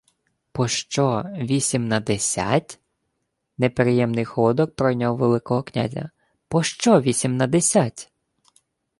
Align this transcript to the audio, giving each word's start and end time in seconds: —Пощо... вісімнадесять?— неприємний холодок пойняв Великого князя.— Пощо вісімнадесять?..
—Пощо... 0.53 1.23
вісімнадесять?— 1.37 2.79
неприємний 3.57 4.25
холодок 4.25 4.75
пойняв 4.75 5.17
Великого 5.17 5.63
князя.— 5.63 6.09
Пощо 6.47 7.01
вісімнадесять?.. 7.01 8.11